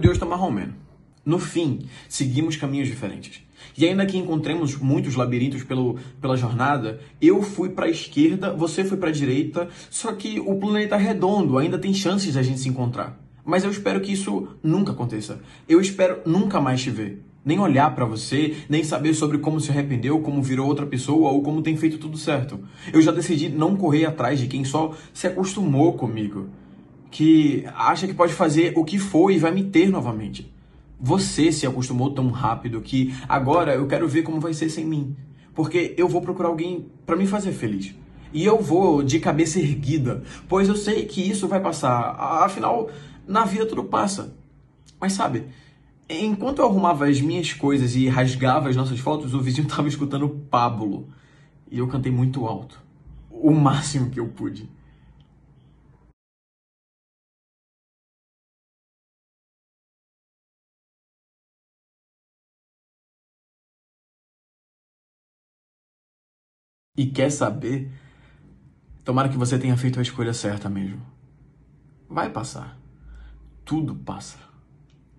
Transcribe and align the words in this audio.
Deus 0.00 0.14
está 0.14 0.26
marromeno. 0.26 0.74
No 1.24 1.38
fim, 1.38 1.80
seguimos 2.08 2.56
caminhos 2.56 2.88
diferentes. 2.88 3.42
E 3.76 3.86
ainda 3.86 4.06
que 4.06 4.16
encontremos 4.16 4.76
muitos 4.76 5.14
labirintos 5.14 5.62
pelo, 5.62 5.98
pela 6.20 6.36
jornada, 6.36 7.00
eu 7.20 7.42
fui 7.42 7.68
para 7.68 7.86
a 7.86 7.90
esquerda, 7.90 8.52
você 8.52 8.84
foi 8.84 8.96
para 8.96 9.10
a 9.10 9.12
direita, 9.12 9.68
só 9.90 10.12
que 10.12 10.40
o 10.40 10.56
planeta 10.56 10.96
é 10.96 10.98
redondo, 10.98 11.58
ainda 11.58 11.78
tem 11.78 11.92
chances 11.92 12.32
de 12.32 12.38
a 12.38 12.42
gente 12.42 12.60
se 12.60 12.68
encontrar. 12.68 13.20
Mas 13.44 13.64
eu 13.64 13.70
espero 13.70 14.00
que 14.00 14.12
isso 14.12 14.48
nunca 14.62 14.92
aconteça. 14.92 15.40
Eu 15.68 15.80
espero 15.80 16.20
nunca 16.26 16.60
mais 16.60 16.82
te 16.82 16.90
ver. 16.90 17.22
Nem 17.44 17.58
olhar 17.58 17.94
para 17.94 18.04
você, 18.04 18.56
nem 18.68 18.84
saber 18.84 19.14
sobre 19.14 19.38
como 19.38 19.60
se 19.60 19.70
arrependeu, 19.70 20.20
como 20.20 20.42
virou 20.42 20.66
outra 20.66 20.84
pessoa 20.84 21.30
ou 21.30 21.42
como 21.42 21.62
tem 21.62 21.76
feito 21.76 21.98
tudo 21.98 22.18
certo. 22.18 22.60
Eu 22.92 23.00
já 23.00 23.10
decidi 23.10 23.48
não 23.48 23.74
correr 23.74 24.04
atrás 24.04 24.38
de 24.38 24.48
quem 24.48 24.64
só 24.64 24.94
se 25.14 25.26
acostumou 25.26 25.94
comigo, 25.94 26.48
que 27.10 27.64
acha 27.74 28.06
que 28.06 28.14
pode 28.14 28.32
fazer 28.32 28.72
o 28.76 28.84
que 28.84 28.98
for 28.98 29.30
e 29.30 29.38
vai 29.38 29.50
me 29.50 29.64
ter 29.64 29.88
novamente. 29.88 30.52
Você 31.00 31.52
se 31.52 31.66
acostumou 31.66 32.10
tão 32.10 32.28
rápido 32.30 32.80
que 32.80 33.14
agora 33.28 33.74
eu 33.74 33.86
quero 33.86 34.08
ver 34.08 34.22
como 34.22 34.40
vai 34.40 34.52
ser 34.52 34.68
sem 34.68 34.84
mim. 34.84 35.16
Porque 35.54 35.94
eu 35.96 36.08
vou 36.08 36.20
procurar 36.20 36.48
alguém 36.48 36.86
para 37.06 37.16
me 37.16 37.26
fazer 37.26 37.52
feliz. 37.52 37.94
E 38.32 38.44
eu 38.44 38.60
vou 38.60 39.02
de 39.02 39.18
cabeça 39.18 39.58
erguida, 39.58 40.22
pois 40.48 40.68
eu 40.68 40.76
sei 40.76 41.06
que 41.06 41.20
isso 41.20 41.48
vai 41.48 41.60
passar. 41.60 42.14
Afinal, 42.44 42.90
na 43.26 43.44
vida 43.44 43.66
tudo 43.66 43.84
passa. 43.84 44.36
Mas 45.00 45.14
sabe, 45.14 45.46
enquanto 46.08 46.58
eu 46.58 46.66
arrumava 46.66 47.06
as 47.06 47.20
minhas 47.20 47.52
coisas 47.52 47.94
e 47.94 48.08
rasgava 48.08 48.68
as 48.68 48.76
nossas 48.76 48.98
fotos, 48.98 49.34
o 49.34 49.40
vizinho 49.40 49.66
estava 49.68 49.88
escutando 49.88 50.28
Pablo. 50.50 51.08
E 51.70 51.78
eu 51.78 51.86
cantei 51.86 52.10
muito 52.10 52.46
alto. 52.46 52.80
O 53.30 53.50
máximo 53.50 54.10
que 54.10 54.20
eu 54.20 54.26
pude. 54.26 54.68
E 66.98 67.06
quer 67.06 67.30
saber? 67.30 67.92
Tomara 69.04 69.28
que 69.28 69.36
você 69.36 69.56
tenha 69.56 69.76
feito 69.76 70.00
a 70.00 70.02
escolha 70.02 70.34
certa 70.34 70.68
mesmo. 70.68 71.00
Vai 72.08 72.28
passar. 72.28 72.76
Tudo 73.64 73.94
passa. 73.94 74.47